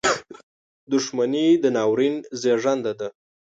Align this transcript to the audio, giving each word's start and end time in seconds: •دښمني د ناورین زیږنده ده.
•دښمني 0.91 1.47
د 1.63 1.65
ناورین 1.75 2.15
زیږنده 2.41 2.93
ده. 2.99 3.07